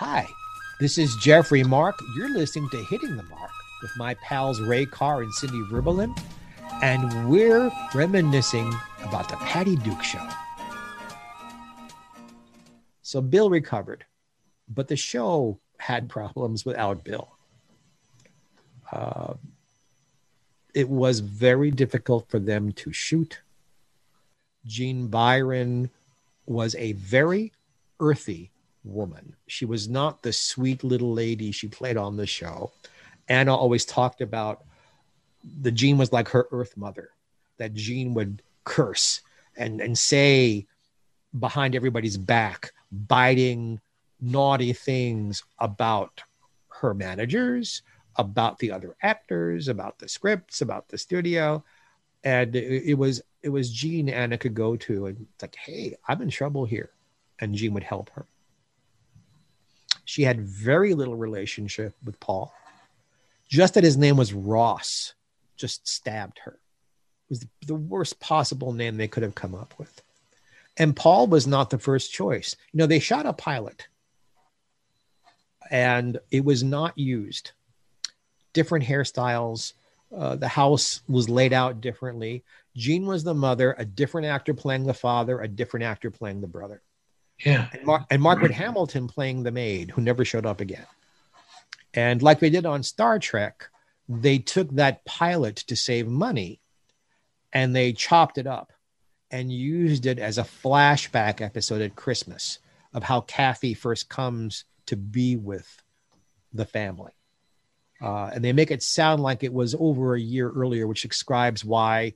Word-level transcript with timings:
Hi, 0.00 0.26
this 0.78 0.96
is 0.96 1.14
Jeffrey 1.16 1.62
Mark. 1.62 1.94
You're 2.16 2.32
listening 2.32 2.70
to 2.70 2.82
Hitting 2.84 3.18
the 3.18 3.22
Mark 3.24 3.50
with 3.82 3.90
my 3.98 4.14
pals 4.14 4.58
Ray 4.58 4.86
Carr 4.86 5.20
and 5.20 5.30
Cindy 5.34 5.60
Verbalin, 5.64 6.18
and 6.80 7.28
we're 7.28 7.70
reminiscing 7.94 8.72
about 9.04 9.28
the 9.28 9.36
Patty 9.36 9.76
Duke 9.76 10.02
show. 10.02 10.26
So 13.02 13.20
Bill 13.20 13.50
recovered, 13.50 14.06
but 14.70 14.88
the 14.88 14.96
show 14.96 15.60
had 15.76 16.08
problems 16.08 16.64
without 16.64 17.04
Bill. 17.04 17.36
Uh, 18.90 19.34
it 20.72 20.88
was 20.88 21.20
very 21.20 21.70
difficult 21.70 22.26
for 22.30 22.38
them 22.38 22.72
to 22.72 22.90
shoot. 22.90 23.42
Jean 24.64 25.08
Byron 25.08 25.90
was 26.46 26.74
a 26.76 26.92
very 26.92 27.52
earthy 28.00 28.50
woman. 28.84 29.36
She 29.46 29.64
was 29.64 29.88
not 29.88 30.22
the 30.22 30.32
sweet 30.32 30.82
little 30.84 31.12
lady 31.12 31.52
she 31.52 31.68
played 31.68 31.96
on 31.96 32.16
the 32.16 32.26
show. 32.26 32.72
Anna 33.28 33.54
always 33.54 33.84
talked 33.84 34.20
about 34.20 34.64
the 35.60 35.70
Jean 35.70 35.98
was 35.98 36.12
like 36.12 36.28
her 36.28 36.46
earth 36.50 36.76
mother, 36.76 37.10
that 37.58 37.74
Jean 37.74 38.14
would 38.14 38.42
curse 38.64 39.20
and, 39.56 39.80
and 39.80 39.96
say 39.96 40.66
behind 41.38 41.74
everybody's 41.74 42.16
back, 42.16 42.72
biting, 42.90 43.80
naughty 44.20 44.72
things 44.72 45.44
about 45.58 46.22
her 46.68 46.94
managers, 46.94 47.82
about 48.16 48.58
the 48.58 48.72
other 48.72 48.96
actors, 49.02 49.68
about 49.68 49.98
the 49.98 50.08
scripts, 50.08 50.60
about 50.60 50.88
the 50.88 50.98
studio. 50.98 51.64
And 52.22 52.54
it, 52.54 52.98
was 52.98 53.22
it 53.42 53.48
was 53.48 53.70
Jean 53.70 54.08
Anna 54.08 54.36
could 54.36 54.54
go 54.54 54.76
to 54.76 55.06
and 55.06 55.26
it's 55.34 55.42
like, 55.42 55.56
hey, 55.56 55.96
I'm 56.06 56.20
in 56.20 56.28
trouble 56.28 56.64
here. 56.66 56.90
And 57.38 57.54
Jean 57.54 57.72
would 57.74 57.82
help 57.82 58.10
her. 58.10 58.26
She 60.10 60.24
had 60.24 60.40
very 60.40 60.94
little 60.94 61.14
relationship 61.14 61.94
with 62.04 62.18
Paul. 62.18 62.52
Just 63.48 63.74
that 63.74 63.84
his 63.84 63.96
name 63.96 64.16
was 64.16 64.32
Ross 64.32 65.14
just 65.56 65.86
stabbed 65.86 66.40
her. 66.40 66.54
It 66.54 67.30
was 67.30 67.46
the 67.64 67.76
worst 67.76 68.18
possible 68.18 68.72
name 68.72 68.96
they 68.96 69.06
could 69.06 69.22
have 69.22 69.36
come 69.36 69.54
up 69.54 69.72
with. 69.78 70.02
And 70.76 70.96
Paul 70.96 71.28
was 71.28 71.46
not 71.46 71.70
the 71.70 71.78
first 71.78 72.12
choice. 72.12 72.56
You 72.72 72.78
know, 72.78 72.88
they 72.88 72.98
shot 72.98 73.24
a 73.24 73.32
pilot 73.32 73.86
and 75.70 76.18
it 76.32 76.44
was 76.44 76.64
not 76.64 76.98
used. 76.98 77.52
Different 78.52 78.84
hairstyles. 78.84 79.74
Uh, 80.12 80.34
the 80.34 80.48
house 80.48 81.02
was 81.08 81.28
laid 81.28 81.52
out 81.52 81.80
differently. 81.80 82.42
Jean 82.74 83.06
was 83.06 83.22
the 83.22 83.34
mother, 83.34 83.76
a 83.78 83.84
different 83.84 84.26
actor 84.26 84.54
playing 84.54 84.86
the 84.86 84.94
father, 84.94 85.40
a 85.40 85.46
different 85.46 85.84
actor 85.84 86.10
playing 86.10 86.40
the 86.40 86.48
brother. 86.48 86.82
Yeah. 87.44 87.68
And, 87.72 88.04
and 88.10 88.22
Margaret 88.22 88.52
Hamilton 88.52 89.08
playing 89.08 89.42
the 89.42 89.50
maid 89.50 89.90
who 89.90 90.02
never 90.02 90.24
showed 90.24 90.46
up 90.46 90.60
again. 90.60 90.86
And 91.94 92.22
like 92.22 92.40
they 92.40 92.50
did 92.50 92.66
on 92.66 92.82
Star 92.82 93.18
Trek, 93.18 93.68
they 94.08 94.38
took 94.38 94.70
that 94.72 95.04
pilot 95.04 95.56
to 95.56 95.76
save 95.76 96.06
money 96.06 96.60
and 97.52 97.74
they 97.74 97.92
chopped 97.92 98.38
it 98.38 98.46
up 98.46 98.72
and 99.30 99.52
used 99.52 100.06
it 100.06 100.18
as 100.18 100.38
a 100.38 100.42
flashback 100.42 101.40
episode 101.40 101.80
at 101.80 101.96
Christmas 101.96 102.58
of 102.92 103.02
how 103.04 103.20
Kathy 103.22 103.74
first 103.74 104.08
comes 104.08 104.64
to 104.86 104.96
be 104.96 105.36
with 105.36 105.82
the 106.52 106.64
family. 106.64 107.12
Uh, 108.00 108.30
and 108.32 108.44
they 108.44 108.52
make 108.52 108.70
it 108.70 108.82
sound 108.82 109.22
like 109.22 109.42
it 109.44 109.52
was 109.52 109.74
over 109.78 110.14
a 110.14 110.20
year 110.20 110.50
earlier, 110.50 110.86
which 110.86 111.02
describes 111.02 111.64
why 111.64 112.14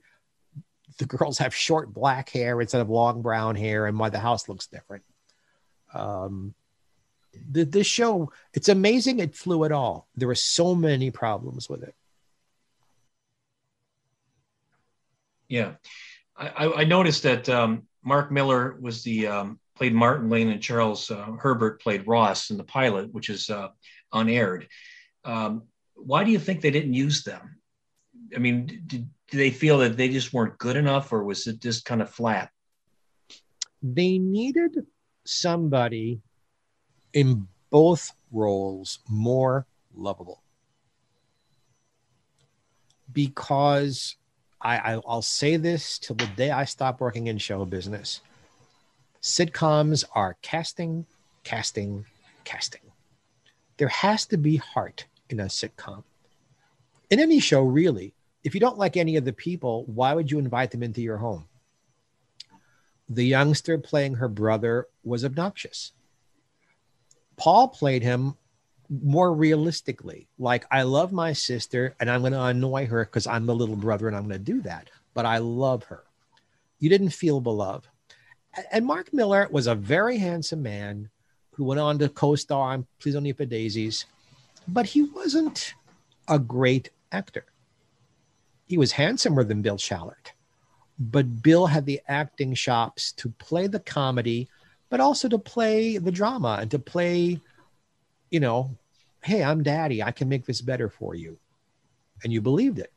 the 0.97 1.05
girls 1.05 1.37
have 1.37 1.53
short 1.53 1.93
black 1.93 2.29
hair 2.29 2.59
instead 2.59 2.81
of 2.81 2.89
long 2.89 3.21
brown 3.21 3.55
hair 3.55 3.85
and 3.85 3.99
why 3.99 4.09
the 4.09 4.19
house 4.19 4.49
looks 4.49 4.67
different. 4.67 5.03
Um, 5.93 6.53
the, 7.51 7.65
this 7.65 7.87
show, 7.87 8.31
it's 8.53 8.69
amazing 8.69 9.19
it 9.19 9.35
flew 9.35 9.65
at 9.65 9.71
all. 9.71 10.07
There 10.15 10.27
were 10.27 10.35
so 10.35 10.75
many 10.75 11.11
problems 11.11 11.69
with 11.69 11.83
it. 11.83 11.95
Yeah. 15.47 15.73
I, 16.37 16.73
I 16.77 16.83
noticed 16.83 17.23
that 17.23 17.47
um, 17.49 17.83
Mark 18.03 18.31
Miller 18.31 18.77
was 18.79 19.03
the 19.03 19.27
um, 19.27 19.59
played 19.75 19.93
Martin 19.93 20.29
Lane 20.29 20.49
and 20.49 20.61
Charles 20.61 21.09
uh, 21.11 21.31
Herbert 21.39 21.81
played 21.81 22.07
Ross 22.07 22.49
in 22.49 22.57
the 22.57 22.63
pilot, 22.63 23.13
which 23.13 23.29
is 23.29 23.49
uh, 23.49 23.69
unaired. 24.11 24.67
Um, 25.23 25.63
why 25.95 26.23
do 26.23 26.31
you 26.31 26.39
think 26.39 26.61
they 26.61 26.71
didn't 26.71 26.93
use 26.93 27.23
them? 27.23 27.57
I 28.35 28.39
mean, 28.39 28.65
did, 28.65 29.09
did 29.29 29.37
they 29.37 29.51
feel 29.51 29.79
that 29.79 29.97
they 29.97 30.09
just 30.09 30.33
weren't 30.33 30.57
good 30.57 30.75
enough, 30.75 31.11
or 31.13 31.23
was 31.23 31.47
it 31.47 31.61
just 31.61 31.85
kind 31.85 32.01
of 32.01 32.09
flat? 32.09 32.49
They 33.81 34.17
needed 34.17 34.85
somebody 35.25 36.21
in 37.13 37.47
both 37.69 38.13
roles 38.31 38.99
more 39.09 39.65
lovable 39.95 40.41
because 43.11 44.15
I, 44.61 44.97
will 44.97 45.21
say 45.21 45.57
this 45.57 45.99
till 45.99 46.15
the 46.15 46.25
day 46.25 46.49
I 46.49 46.65
stop 46.65 46.99
working 46.99 47.27
in 47.27 47.37
show 47.37 47.65
business. 47.65 48.21
Sitcoms 49.21 50.03
are 50.13 50.37
casting, 50.41 51.05
casting, 51.43 52.05
casting. 52.45 52.81
There 53.77 53.89
has 53.89 54.25
to 54.27 54.37
be 54.37 54.57
heart 54.57 55.05
in 55.29 55.39
a 55.39 55.45
sitcom. 55.45 56.03
In 57.11 57.19
any 57.19 57.39
show, 57.39 57.61
really. 57.61 58.13
If 58.43 58.53
you 58.53 58.59
don't 58.59 58.77
like 58.77 58.97
any 58.97 59.17
of 59.17 59.25
the 59.25 59.33
people, 59.33 59.85
why 59.85 60.13
would 60.13 60.31
you 60.31 60.39
invite 60.39 60.71
them 60.71 60.83
into 60.83 61.01
your 61.01 61.17
home? 61.17 61.45
The 63.09 63.25
youngster 63.25 63.77
playing 63.77 64.15
her 64.15 64.27
brother 64.27 64.87
was 65.03 65.23
obnoxious. 65.23 65.91
Paul 67.37 67.67
played 67.67 68.01
him 68.01 68.35
more 68.89 69.33
realistically. 69.33 70.27
Like, 70.37 70.65
I 70.71 70.83
love 70.83 71.11
my 71.11 71.33
sister 71.33 71.95
and 71.99 72.09
I'm 72.09 72.21
going 72.21 72.33
to 72.33 72.43
annoy 72.43 72.87
her 72.87 73.05
because 73.05 73.27
I'm 73.27 73.45
the 73.45 73.55
little 73.55 73.75
brother 73.75 74.07
and 74.07 74.15
I'm 74.15 74.27
going 74.27 74.39
to 74.43 74.51
do 74.53 74.61
that. 74.61 74.89
But 75.13 75.25
I 75.25 75.37
love 75.37 75.83
her. 75.85 76.03
You 76.79 76.89
didn't 76.89 77.09
feel 77.09 77.41
beloved. 77.41 77.87
And 78.71 78.85
Mark 78.85 79.13
Miller 79.13 79.47
was 79.51 79.67
a 79.67 79.75
very 79.75 80.17
handsome 80.17 80.61
man 80.61 81.09
who 81.51 81.63
went 81.63 81.79
on 81.79 81.99
to 81.99 82.09
co 82.09 82.35
star 82.35 82.73
on 82.73 82.85
Please 82.99 83.13
Don't 83.13 83.25
Eat 83.25 83.37
the 83.37 83.45
Daisies, 83.45 84.05
but 84.67 84.85
he 84.85 85.03
wasn't 85.03 85.73
a 86.27 86.39
great 86.39 86.89
actor. 87.11 87.45
He 88.65 88.77
was 88.77 88.93
handsomer 88.93 89.43
than 89.43 89.61
Bill 89.61 89.77
Schallert, 89.77 90.31
but 90.97 91.41
Bill 91.41 91.67
had 91.67 91.85
the 91.85 92.01
acting 92.07 92.55
chops 92.55 93.11
to 93.13 93.29
play 93.29 93.67
the 93.67 93.79
comedy, 93.79 94.47
but 94.89 94.99
also 94.99 95.27
to 95.29 95.37
play 95.37 95.97
the 95.97 96.11
drama 96.11 96.59
and 96.61 96.71
to 96.71 96.79
play 96.79 97.39
you 98.35 98.41
know, 98.41 98.75
hey, 99.23 99.43
I'm 99.43 99.63
daddy. 99.63 100.03
I 100.03 100.11
can 100.11 100.29
make 100.29 100.45
this 100.45 100.59
better 100.59 100.89
for 100.89 101.15
you. 101.15 101.37
And 102.23 102.33
you 102.33 102.41
believed 102.41 102.79
it. 102.79 102.91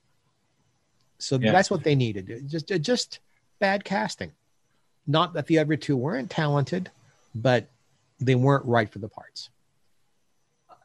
So 1.19 1.39
yeah. 1.39 1.53
that's 1.53 1.71
what 1.71 1.85
they 1.85 1.95
needed. 1.95 2.49
Just, 2.49 2.67
just 2.81 3.21
bad 3.59 3.85
casting. 3.85 4.33
Not 5.07 5.35
that 5.35 5.47
the 5.47 5.59
other 5.59 5.77
two 5.77 5.97
weren't 5.97 6.29
talented, 6.29 6.91
but 7.35 7.69
they 8.21 8.35
weren't 8.35 8.65
right 8.67 8.91
for 8.91 8.99
the 8.99 9.09
parts. 9.09 9.51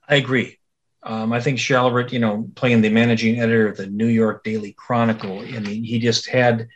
I 0.07 0.15
agree. 0.15 0.59
Um, 1.03 1.33
I 1.33 1.41
think 1.41 1.57
Schallert, 1.57 2.11
you 2.11 2.19
know, 2.19 2.47
playing 2.55 2.81
the 2.81 2.89
managing 2.89 3.39
editor 3.39 3.67
of 3.67 3.77
the 3.77 3.87
New 3.87 4.07
York 4.07 4.43
Daily 4.43 4.73
Chronicle, 4.73 5.39
I 5.39 5.59
mean, 5.59 5.83
he 5.83 5.99
just 5.99 6.27
had, 6.27 6.67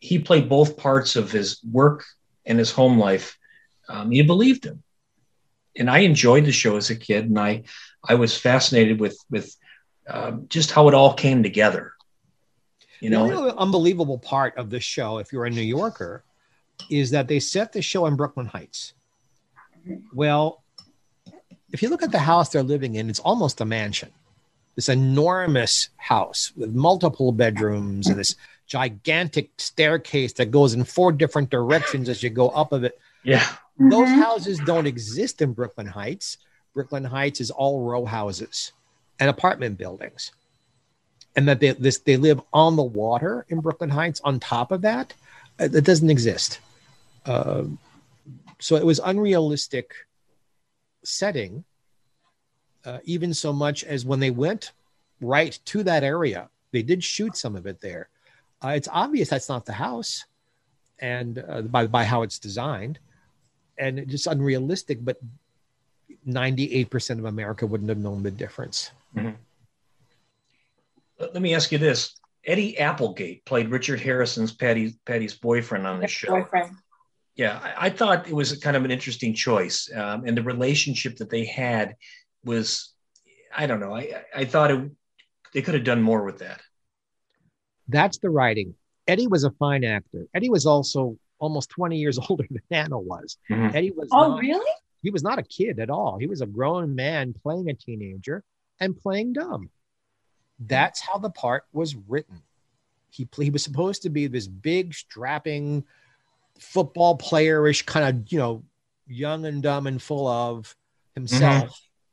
he 0.00 0.18
played 0.18 0.48
both 0.48 0.76
parts 0.76 1.16
of 1.16 1.30
his 1.30 1.62
work 1.62 2.04
and 2.44 2.58
his 2.58 2.72
home 2.72 2.98
life. 2.98 3.38
Um, 3.88 4.12
you 4.12 4.24
believed 4.24 4.64
him 4.64 4.82
and 5.76 5.90
I 5.90 5.98
enjoyed 6.00 6.44
the 6.44 6.52
show 6.52 6.76
as 6.76 6.90
a 6.90 6.96
kid, 6.96 7.26
and 7.26 7.38
I 7.38 7.62
I 8.06 8.14
was 8.14 8.36
fascinated 8.36 9.00
with 9.00 9.18
with 9.30 9.56
um, 10.08 10.46
just 10.48 10.70
how 10.70 10.88
it 10.88 10.94
all 10.94 11.14
came 11.14 11.42
together. 11.42 11.92
You 13.00 13.10
know, 13.10 13.26
the 13.26 13.34
only 13.34 13.54
unbelievable 13.56 14.18
part 14.18 14.56
of 14.58 14.68
this 14.68 14.84
show, 14.84 15.18
if 15.18 15.32
you're 15.32 15.46
a 15.46 15.50
New 15.50 15.62
Yorker, 15.62 16.22
is 16.90 17.10
that 17.12 17.28
they 17.28 17.40
set 17.40 17.72
the 17.72 17.80
show 17.80 18.06
in 18.06 18.16
Brooklyn 18.16 18.46
Heights. 18.46 18.92
Well, 20.12 20.62
if 21.72 21.82
you 21.82 21.88
look 21.88 22.02
at 22.02 22.12
the 22.12 22.18
house 22.18 22.50
they're 22.50 22.62
living 22.62 22.96
in, 22.96 23.08
it's 23.08 23.20
almost 23.20 23.60
a 23.62 23.64
mansion. 23.64 24.10
This 24.76 24.90
enormous 24.90 25.88
house 25.96 26.52
with 26.56 26.74
multiple 26.74 27.32
bedrooms 27.32 28.06
and 28.06 28.18
this 28.18 28.36
gigantic 28.70 29.50
staircase 29.58 30.32
that 30.34 30.52
goes 30.52 30.74
in 30.74 30.84
four 30.84 31.10
different 31.10 31.50
directions 31.50 32.08
as 32.08 32.22
you 32.22 32.30
go 32.30 32.50
up 32.50 32.72
of 32.72 32.84
it. 32.84 32.98
Yeah. 33.24 33.40
Mm-hmm. 33.40 33.88
Those 33.90 34.08
houses 34.08 34.60
don't 34.64 34.86
exist 34.86 35.42
in 35.42 35.52
Brooklyn 35.52 35.88
Heights. 35.88 36.38
Brooklyn 36.72 37.04
Heights 37.04 37.40
is 37.40 37.50
all 37.50 37.82
row 37.82 38.04
houses 38.04 38.70
and 39.18 39.28
apartment 39.28 39.76
buildings. 39.76 40.30
And 41.34 41.48
that 41.48 41.58
they 41.58 41.72
this 41.72 41.98
they 41.98 42.16
live 42.16 42.40
on 42.52 42.76
the 42.76 42.82
water 42.82 43.44
in 43.48 43.60
Brooklyn 43.60 43.90
Heights 43.90 44.20
on 44.22 44.38
top 44.38 44.70
of 44.70 44.82
that, 44.82 45.14
uh, 45.58 45.68
that 45.68 45.82
doesn't 45.82 46.10
exist. 46.10 46.60
Uh, 47.26 47.64
so 48.60 48.76
it 48.76 48.86
was 48.86 49.00
unrealistic 49.00 49.94
setting, 51.02 51.64
uh, 52.84 52.98
even 53.04 53.34
so 53.34 53.52
much 53.52 53.82
as 53.82 54.04
when 54.04 54.20
they 54.20 54.30
went 54.30 54.72
right 55.20 55.58
to 55.66 55.82
that 55.82 56.04
area, 56.04 56.48
they 56.72 56.82
did 56.82 57.02
shoot 57.02 57.36
some 57.36 57.56
of 57.56 57.66
it 57.66 57.80
there. 57.80 58.08
Uh, 58.62 58.68
it's 58.68 58.88
obvious 58.90 59.30
that's 59.30 59.48
not 59.48 59.64
the 59.66 59.72
house, 59.72 60.24
and 60.98 61.42
uh, 61.48 61.62
by 61.62 61.86
by 61.86 62.04
how 62.04 62.22
it's 62.22 62.38
designed 62.38 62.98
and 63.78 64.06
just 64.08 64.26
unrealistic. 64.26 64.98
But 65.02 65.18
98% 66.26 67.18
of 67.18 67.24
America 67.24 67.66
wouldn't 67.66 67.88
have 67.88 67.98
known 67.98 68.22
the 68.22 68.30
difference. 68.30 68.90
Mm-hmm. 69.16 69.30
Let 71.18 71.42
me 71.42 71.54
ask 71.54 71.72
you 71.72 71.78
this. 71.78 72.16
Eddie 72.46 72.78
Applegate 72.78 73.44
played 73.44 73.68
Richard 73.68 74.00
Harrison's 74.00 74.52
Patty 74.52 74.94
Patty's 75.04 75.34
boyfriend 75.34 75.86
on 75.86 76.00
the 76.00 76.08
show. 76.08 76.30
Boyfriend. 76.30 76.74
Yeah, 77.36 77.60
I, 77.62 77.86
I, 77.86 77.90
thought 77.90 78.26
it 78.26 78.34
was 78.34 78.56
kind 78.58 78.76
of 78.76 78.84
an 78.84 78.90
interesting 78.90 79.34
choice, 79.34 79.90
um, 79.94 80.24
and 80.26 80.36
the 80.36 80.42
relationship 80.42 81.16
that 81.18 81.30
they 81.30 81.44
had 81.44 81.96
was, 82.44 82.92
I 83.54 83.66
don't 83.66 83.80
know, 83.80 83.94
I 83.94 84.24
I 84.34 84.44
thought 84.46 84.70
it, 84.70 84.90
they 85.52 85.62
could 85.62 85.74
have 85.74 85.84
done 85.84 86.02
more 86.02 86.24
with 86.24 86.38
that. 86.38 86.60
That's 87.90 88.18
the 88.18 88.30
writing. 88.30 88.74
Eddie 89.06 89.26
was 89.26 89.44
a 89.44 89.50
fine 89.52 89.84
actor. 89.84 90.26
Eddie 90.34 90.50
was 90.50 90.66
also 90.66 91.18
almost 91.38 91.70
20 91.70 91.98
years 91.98 92.18
older 92.28 92.46
than 92.50 92.62
Anna 92.70 92.98
was. 92.98 93.38
Mm-hmm. 93.50 93.76
Eddie 93.76 93.90
was. 93.90 94.08
Oh, 94.12 94.28
not, 94.28 94.40
really? 94.40 94.70
He 95.02 95.10
was 95.10 95.22
not 95.22 95.38
a 95.38 95.42
kid 95.42 95.80
at 95.80 95.90
all. 95.90 96.18
He 96.18 96.26
was 96.26 96.42
a 96.42 96.46
grown 96.46 96.94
man 96.94 97.34
playing 97.42 97.70
a 97.70 97.74
teenager 97.74 98.44
and 98.78 98.96
playing 98.96 99.32
dumb. 99.32 99.70
That's 100.58 101.00
how 101.00 101.18
the 101.18 101.30
part 101.30 101.64
was 101.72 101.96
written. 101.96 102.42
He, 103.10 103.26
he 103.36 103.50
was 103.50 103.64
supposed 103.64 104.02
to 104.02 104.10
be 104.10 104.26
this 104.26 104.46
big, 104.46 104.94
strapping, 104.94 105.84
football 106.58 107.16
playerish 107.16 107.84
kind 107.86 108.06
of, 108.08 108.32
you 108.32 108.38
know, 108.38 108.62
young 109.06 109.46
and 109.46 109.62
dumb 109.62 109.86
and 109.86 110.00
full 110.00 110.28
of 110.28 110.76
himself. 111.14 111.70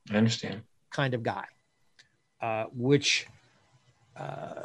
Mm-hmm. 0.08 0.16
I 0.16 0.18
understand. 0.18 0.62
Kind 0.90 1.14
of 1.14 1.22
guy, 1.22 1.44
uh, 2.42 2.66
which 2.74 3.28
uh, 4.18 4.64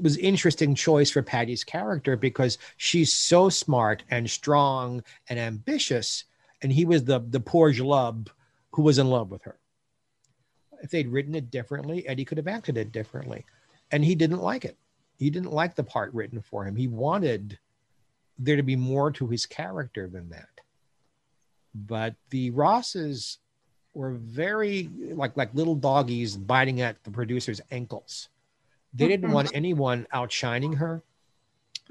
was 0.00 0.16
interesting 0.16 0.74
choice 0.74 1.10
for 1.10 1.22
Patty's 1.22 1.64
character 1.64 2.16
because 2.16 2.58
she's 2.76 3.14
so 3.14 3.48
smart 3.48 4.02
and 4.10 4.28
strong 4.28 5.02
and 5.28 5.38
ambitious, 5.38 6.24
and 6.62 6.72
he 6.72 6.84
was 6.84 7.04
the 7.04 7.20
the 7.20 7.40
poor 7.40 7.72
jalub 7.72 8.28
who 8.72 8.82
was 8.82 8.98
in 8.98 9.08
love 9.08 9.30
with 9.30 9.42
her 9.42 9.58
if 10.84 10.90
they'd 10.90 11.08
written 11.08 11.34
it 11.34 11.50
differently, 11.50 12.06
Eddie 12.06 12.26
could 12.26 12.36
have 12.36 12.46
acted 12.46 12.76
it 12.76 12.92
differently. 12.92 13.46
And 13.90 14.04
he 14.04 14.14
didn't 14.14 14.42
like 14.42 14.66
it. 14.66 14.76
He 15.16 15.30
didn't 15.30 15.52
like 15.52 15.74
the 15.74 15.82
part 15.82 16.12
written 16.12 16.42
for 16.42 16.66
him. 16.66 16.76
He 16.76 16.88
wanted 16.88 17.58
there 18.38 18.56
to 18.56 18.62
be 18.62 18.76
more 18.76 19.10
to 19.12 19.26
his 19.26 19.46
character 19.46 20.08
than 20.08 20.28
that. 20.28 20.48
But 21.74 22.16
the 22.28 22.50
Rosses 22.50 23.38
were 23.94 24.12
very 24.12 24.90
like 25.12 25.36
like 25.36 25.54
little 25.54 25.74
doggies 25.74 26.36
biting 26.36 26.82
at 26.82 27.02
the 27.04 27.10
producer's 27.10 27.62
ankles. 27.70 28.28
They 28.94 29.08
didn't 29.08 29.32
want 29.32 29.48
mm-hmm. 29.48 29.56
anyone 29.56 30.06
outshining 30.12 30.74
her. 30.74 31.02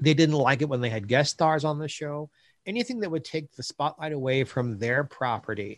They 0.00 0.14
didn't 0.14 0.36
like 0.36 0.62
it 0.62 0.68
when 0.68 0.80
they 0.80 0.90
had 0.90 1.06
guest 1.06 1.32
stars 1.32 1.64
on 1.64 1.78
the 1.78 1.88
show. 1.88 2.30
Anything 2.66 3.00
that 3.00 3.10
would 3.10 3.24
take 3.24 3.52
the 3.52 3.62
spotlight 3.62 4.12
away 4.12 4.44
from 4.44 4.78
their 4.78 5.04
property 5.04 5.76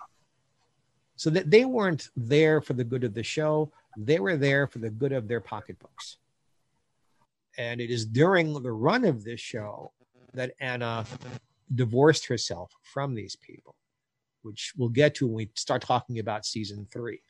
so 1.17 1.31
that 1.31 1.51
they 1.51 1.65
weren't 1.65 2.11
there 2.17 2.61
for 2.61 2.75
the 2.75 2.85
good 2.85 3.03
of 3.03 3.15
the 3.15 3.23
show 3.23 3.73
they 3.97 4.21
were 4.21 4.37
there 4.37 4.67
for 4.67 4.79
the 4.79 4.91
good 4.91 5.13
of 5.13 5.27
their 5.27 5.41
pocketbooks 5.41 6.19
and 7.59 7.81
it 7.81 7.91
is 7.91 8.05
during 8.05 8.53
the 8.63 8.73
run 8.73 9.05
of 9.05 9.25
this 9.25 9.41
show 9.41 9.91
that 10.35 10.53
anna 10.61 11.05
divorced 11.75 12.27
herself 12.27 12.71
from 12.83 13.15
these 13.15 13.35
people 13.37 13.75
which 14.43 14.73
we'll 14.77 14.89
get 14.89 15.15
to 15.15 15.27
when 15.27 15.35
we 15.35 15.51
start 15.55 15.83
talking 15.83 16.19
about 16.19 16.45
season 16.45 16.87
three 16.93 17.21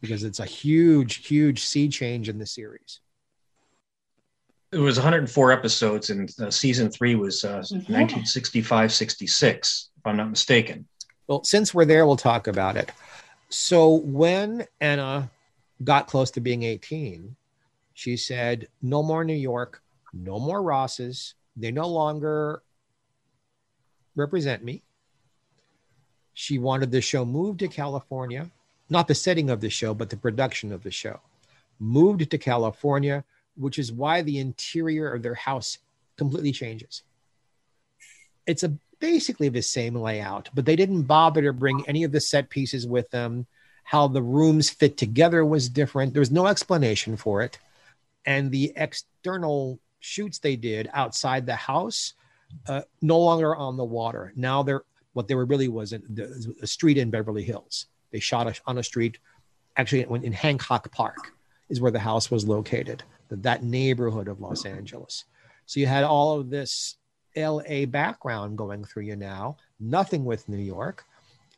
because 0.00 0.24
it's 0.24 0.40
a 0.40 0.44
huge 0.44 1.26
huge 1.26 1.62
sea 1.62 1.88
change 1.88 2.28
in 2.28 2.38
the 2.38 2.46
series 2.46 3.00
it 4.72 4.78
was 4.78 4.96
104 4.96 5.52
episodes 5.52 6.10
and 6.10 6.34
uh, 6.40 6.50
season 6.50 6.90
three 6.90 7.14
was 7.14 7.44
uh, 7.44 7.62
1965 7.70 8.92
66 8.92 9.90
if 9.96 10.06
i'm 10.06 10.16
not 10.16 10.30
mistaken 10.30 10.86
well 11.26 11.44
since 11.44 11.74
we're 11.74 11.84
there 11.84 12.06
we'll 12.06 12.16
talk 12.16 12.46
about 12.46 12.76
it 12.76 12.90
so 13.52 13.96
when 13.96 14.66
Anna 14.80 15.30
got 15.84 16.06
close 16.06 16.30
to 16.32 16.40
being 16.40 16.62
18, 16.62 17.36
she 17.92 18.16
said, 18.16 18.68
No 18.80 19.02
more 19.02 19.24
New 19.24 19.34
York, 19.34 19.82
no 20.14 20.38
more 20.38 20.62
Rosses. 20.62 21.34
They 21.54 21.70
no 21.70 21.86
longer 21.86 22.62
represent 24.16 24.64
me. 24.64 24.82
She 26.32 26.58
wanted 26.58 26.90
the 26.90 27.02
show 27.02 27.26
moved 27.26 27.58
to 27.58 27.68
California, 27.68 28.50
not 28.88 29.06
the 29.06 29.14
setting 29.14 29.50
of 29.50 29.60
the 29.60 29.68
show, 29.68 29.92
but 29.92 30.08
the 30.08 30.16
production 30.16 30.72
of 30.72 30.82
the 30.82 30.90
show. 30.90 31.20
Moved 31.78 32.30
to 32.30 32.38
California, 32.38 33.22
which 33.56 33.78
is 33.78 33.92
why 33.92 34.22
the 34.22 34.38
interior 34.38 35.12
of 35.12 35.22
their 35.22 35.34
house 35.34 35.78
completely 36.16 36.52
changes. 36.52 37.02
It's 38.46 38.62
a 38.62 38.72
basically 38.98 39.48
the 39.48 39.62
same 39.62 39.94
layout, 39.96 40.48
but 40.54 40.64
they 40.64 40.76
didn't 40.76 41.02
bother 41.02 41.42
to 41.42 41.52
bring 41.52 41.84
any 41.88 42.04
of 42.04 42.12
the 42.12 42.20
set 42.20 42.48
pieces 42.48 42.86
with 42.86 43.10
them. 43.10 43.46
How 43.84 44.06
the 44.06 44.22
rooms 44.22 44.70
fit 44.70 44.96
together 44.96 45.44
was 45.44 45.68
different. 45.68 46.12
There 46.12 46.20
was 46.20 46.30
no 46.30 46.46
explanation 46.46 47.16
for 47.16 47.42
it. 47.42 47.58
And 48.24 48.50
the 48.50 48.72
external 48.76 49.80
shoots 49.98 50.38
they 50.38 50.54
did 50.54 50.88
outside 50.92 51.46
the 51.46 51.56
house, 51.56 52.14
uh, 52.68 52.82
no 53.00 53.18
longer 53.18 53.56
on 53.56 53.76
the 53.76 53.84
water. 53.84 54.32
Now 54.36 54.62
they're 54.62 54.84
what 55.12 55.28
they 55.28 55.34
were 55.34 55.44
really 55.44 55.68
was 55.68 55.92
in 55.92 56.02
the, 56.08 56.54
a 56.62 56.66
street 56.66 56.96
in 56.96 57.10
Beverly 57.10 57.42
Hills. 57.42 57.86
They 58.12 58.20
shot 58.20 58.46
a, 58.46 58.54
on 58.66 58.78
a 58.78 58.82
street, 58.82 59.18
actually 59.76 60.06
in 60.24 60.32
Hancock 60.32 60.90
Park 60.90 61.32
is 61.68 61.80
where 61.80 61.90
the 61.90 61.98
house 61.98 62.30
was 62.30 62.46
located, 62.46 63.02
that 63.36 63.62
neighborhood 63.62 64.28
of 64.28 64.40
Los 64.40 64.64
Angeles. 64.64 65.24
So 65.66 65.80
you 65.80 65.86
had 65.86 66.04
all 66.04 66.38
of 66.38 66.50
this 66.50 66.96
LA 67.36 67.86
background 67.86 68.58
going 68.58 68.84
through 68.84 69.04
you 69.04 69.16
now, 69.16 69.56
nothing 69.80 70.24
with 70.24 70.48
New 70.48 70.58
York. 70.58 71.04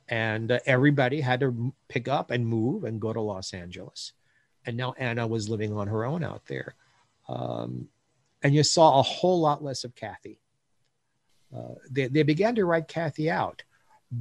And 0.08 0.52
uh, 0.52 0.58
everybody 0.66 1.20
had 1.20 1.40
to 1.40 1.72
pick 1.88 2.08
up 2.08 2.30
and 2.30 2.46
move 2.46 2.84
and 2.84 3.00
go 3.00 3.12
to 3.12 3.20
Los 3.20 3.54
Angeles. 3.54 4.12
And 4.66 4.76
now 4.76 4.94
Anna 4.98 5.26
was 5.26 5.48
living 5.48 5.72
on 5.72 5.88
her 5.88 6.04
own 6.04 6.22
out 6.22 6.46
there. 6.46 6.74
Um, 7.28 7.88
and 8.42 8.54
you 8.54 8.62
saw 8.62 8.98
a 8.98 9.02
whole 9.02 9.40
lot 9.40 9.64
less 9.64 9.84
of 9.84 9.94
Kathy. 9.94 10.38
Uh, 11.54 11.74
they, 11.90 12.08
they 12.08 12.22
began 12.22 12.54
to 12.56 12.64
write 12.64 12.88
Kathy 12.88 13.30
out 13.30 13.62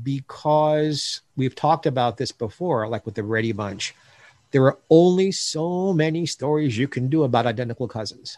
because 0.01 1.21
we've 1.35 1.55
talked 1.55 1.85
about 1.85 2.17
this 2.17 2.31
before, 2.31 2.87
like 2.87 3.05
with 3.05 3.15
the 3.15 3.23
Brady 3.23 3.51
Bunch. 3.51 3.93
There 4.53 4.63
are 4.63 4.79
only 4.89 5.33
so 5.33 5.91
many 5.91 6.25
stories 6.25 6.77
you 6.77 6.87
can 6.87 7.09
do 7.09 7.23
about 7.23 7.45
identical 7.45 7.89
cousins 7.89 8.37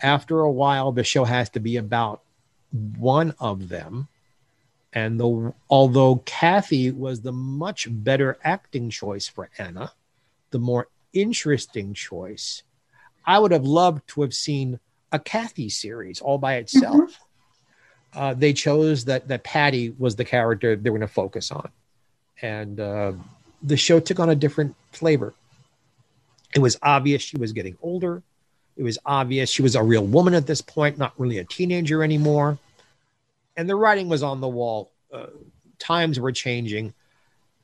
after 0.00 0.40
a 0.40 0.50
while, 0.50 0.92
the 0.92 1.04
show 1.04 1.24
has 1.24 1.50
to 1.50 1.60
be 1.60 1.76
about 1.76 2.22
one 2.98 3.34
of 3.38 3.68
them. 3.68 4.08
And 4.92 5.20
the, 5.20 5.52
although 5.68 6.16
Kathy 6.24 6.90
was 6.90 7.20
the 7.20 7.32
much 7.32 7.86
better 7.90 8.38
acting 8.42 8.90
choice 8.90 9.28
for 9.28 9.50
Anna, 9.58 9.92
the 10.50 10.58
more 10.58 10.88
interesting 11.12 11.92
choice, 11.92 12.62
I 13.24 13.38
would 13.38 13.52
have 13.52 13.64
loved 13.64 14.08
to 14.08 14.22
have 14.22 14.32
seen 14.32 14.80
a 15.12 15.18
Kathy 15.18 15.68
series 15.68 16.20
all 16.20 16.38
by 16.38 16.56
itself. 16.56 16.94
Mm-hmm. 16.94 18.18
Uh, 18.18 18.34
they 18.34 18.54
chose 18.54 19.04
that 19.04 19.28
that 19.28 19.44
Patty 19.44 19.94
was 19.98 20.16
the 20.16 20.24
character 20.24 20.74
they 20.74 20.88
were 20.88 20.98
going 20.98 21.06
to 21.06 21.12
focus 21.12 21.50
on, 21.50 21.68
and 22.40 22.80
uh, 22.80 23.12
the 23.62 23.76
show 23.76 24.00
took 24.00 24.20
on 24.20 24.30
a 24.30 24.34
different 24.34 24.74
flavor. 24.92 25.34
It 26.54 26.60
was 26.60 26.78
obvious 26.82 27.22
she 27.22 27.36
was 27.36 27.52
getting 27.52 27.76
older. 27.82 28.22
It 28.76 28.82
was 28.82 28.98
obvious 29.04 29.50
she 29.50 29.62
was 29.62 29.74
a 29.74 29.82
real 29.82 30.06
woman 30.06 30.34
at 30.34 30.46
this 30.46 30.60
point, 30.60 30.98
not 30.98 31.18
really 31.18 31.38
a 31.38 31.44
teenager 31.44 32.02
anymore. 32.02 32.58
And 33.56 33.68
the 33.68 33.76
writing 33.76 34.08
was 34.08 34.22
on 34.22 34.40
the 34.40 34.48
wall. 34.48 34.90
Uh, 35.12 35.26
times 35.78 36.20
were 36.20 36.32
changing. 36.32 36.92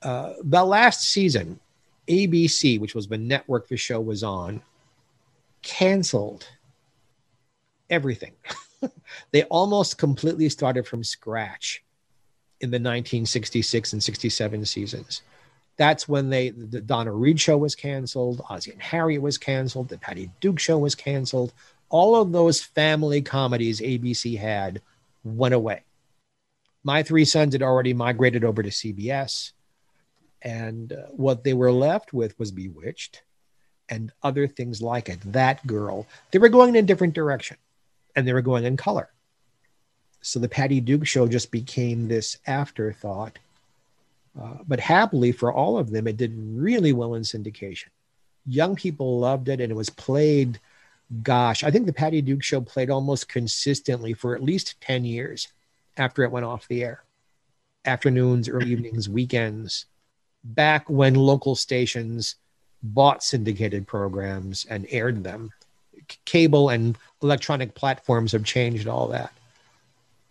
Uh, 0.02 0.34
the 0.42 0.64
last 0.64 1.04
season, 1.04 1.60
ABC, 2.08 2.80
which 2.80 2.94
was 2.94 3.06
the 3.06 3.18
network 3.18 3.68
the 3.68 3.76
show 3.76 4.00
was 4.00 4.22
on, 4.22 4.62
canceled 5.62 6.48
everything. 7.90 8.32
they 9.30 9.44
almost 9.44 9.98
completely 9.98 10.48
started 10.48 10.86
from 10.86 11.04
scratch 11.04 11.82
in 12.60 12.70
the 12.70 12.76
1966 12.76 13.92
and 13.92 14.02
67 14.02 14.64
seasons 14.64 15.22
that's 15.76 16.08
when 16.08 16.30
they 16.30 16.50
the 16.50 16.80
Donna 16.80 17.12
Reed 17.12 17.40
show 17.40 17.56
was 17.56 17.74
canceled, 17.74 18.42
Ozzie 18.48 18.72
and 18.72 18.82
Harriet 18.82 19.22
was 19.22 19.38
canceled, 19.38 19.88
the 19.88 19.98
Patty 19.98 20.30
Duke 20.40 20.58
show 20.58 20.78
was 20.78 20.94
canceled. 20.94 21.52
All 21.88 22.16
of 22.16 22.32
those 22.32 22.62
family 22.62 23.20
comedies 23.22 23.80
ABC 23.80 24.38
had 24.38 24.80
went 25.24 25.54
away. 25.54 25.82
My 26.84 27.02
three 27.02 27.24
sons 27.24 27.54
had 27.54 27.62
already 27.62 27.94
migrated 27.94 28.44
over 28.44 28.62
to 28.62 28.70
CBS, 28.70 29.52
and 30.40 30.92
uh, 30.92 31.06
what 31.10 31.44
they 31.44 31.54
were 31.54 31.72
left 31.72 32.12
with 32.12 32.38
was 32.38 32.50
Bewitched 32.50 33.22
and 33.88 34.12
other 34.22 34.46
things 34.46 34.80
like 34.80 35.08
it. 35.08 35.20
That 35.32 35.66
girl, 35.66 36.06
they 36.30 36.38
were 36.38 36.48
going 36.48 36.70
in 36.70 36.84
a 36.84 36.86
different 36.86 37.14
direction, 37.14 37.56
and 38.16 38.26
they 38.26 38.32
were 38.32 38.42
going 38.42 38.64
in 38.64 38.76
color. 38.76 39.10
So 40.22 40.38
the 40.38 40.48
Patty 40.48 40.80
Duke 40.80 41.06
show 41.06 41.28
just 41.28 41.50
became 41.50 42.08
this 42.08 42.38
afterthought 42.46 43.38
uh, 44.40 44.58
but 44.66 44.80
happily 44.80 45.32
for 45.32 45.52
all 45.52 45.78
of 45.78 45.90
them, 45.90 46.06
it 46.06 46.16
did 46.16 46.32
really 46.36 46.92
well 46.92 47.14
in 47.14 47.22
syndication. 47.22 47.88
Young 48.46 48.74
people 48.76 49.18
loved 49.18 49.48
it, 49.48 49.60
and 49.60 49.70
it 49.70 49.76
was 49.76 49.90
played. 49.90 50.58
Gosh, 51.22 51.62
I 51.62 51.70
think 51.70 51.86
the 51.86 51.92
Patty 51.92 52.22
Duke 52.22 52.42
show 52.42 52.60
played 52.60 52.90
almost 52.90 53.28
consistently 53.28 54.14
for 54.14 54.34
at 54.34 54.42
least 54.42 54.80
10 54.80 55.04
years 55.04 55.48
after 55.96 56.22
it 56.24 56.30
went 56.30 56.46
off 56.46 56.66
the 56.68 56.82
air. 56.82 57.02
Afternoons, 57.84 58.48
early 58.48 58.70
evenings, 58.70 59.08
weekends. 59.18 59.86
back 60.44 60.88
when 60.88 61.14
local 61.14 61.54
stations 61.54 62.36
bought 62.82 63.22
syndicated 63.22 63.86
programs 63.86 64.64
and 64.64 64.86
aired 64.90 65.22
them. 65.22 65.52
C- 66.10 66.18
cable 66.24 66.68
and 66.70 66.96
electronic 67.22 67.74
platforms 67.74 68.32
have 68.32 68.44
changed 68.44 68.88
all 68.88 69.08
that. 69.08 69.32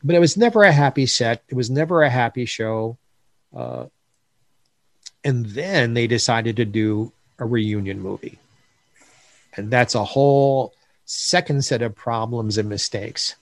But 0.03 0.15
it 0.15 0.19
was 0.19 0.35
never 0.35 0.63
a 0.63 0.71
happy 0.71 1.05
set. 1.05 1.43
It 1.47 1.55
was 1.55 1.69
never 1.69 2.03
a 2.03 2.09
happy 2.09 2.45
show. 2.45 2.97
Uh, 3.55 3.85
and 5.23 5.45
then 5.47 5.93
they 5.93 6.07
decided 6.07 6.55
to 6.57 6.65
do 6.65 7.11
a 7.39 7.45
reunion 7.45 7.99
movie. 7.99 8.39
And 9.55 9.69
that's 9.69 9.95
a 9.95 10.03
whole 10.03 10.73
second 11.05 11.65
set 11.65 11.81
of 11.81 11.95
problems 11.95 12.57
and 12.57 12.69
mistakes. 12.69 13.35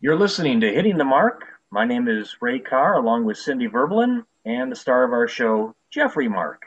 You're 0.00 0.18
listening 0.18 0.60
to 0.60 0.72
Hitting 0.72 0.98
the 0.98 1.04
Mark. 1.04 1.44
My 1.70 1.84
name 1.84 2.08
is 2.08 2.36
Ray 2.40 2.58
Carr, 2.58 2.94
along 2.94 3.24
with 3.24 3.38
Cindy 3.38 3.68
Verbalin, 3.68 4.24
and 4.44 4.70
the 4.70 4.76
star 4.76 5.04
of 5.04 5.12
our 5.12 5.28
show, 5.28 5.74
Jeffrey 5.90 6.28
Mark. 6.28 6.62